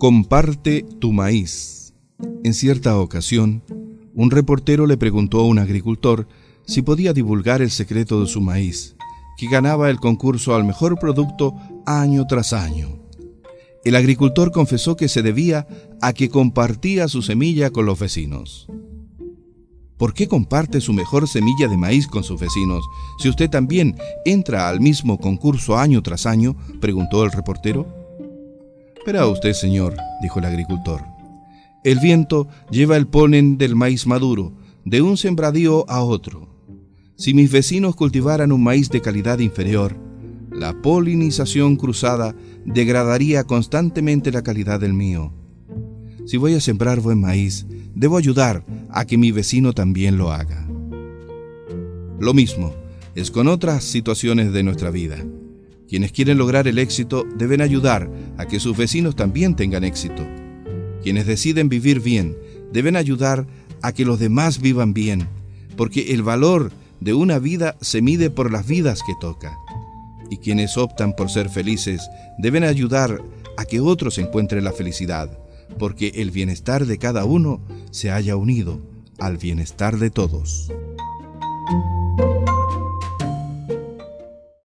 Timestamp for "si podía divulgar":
6.64-7.60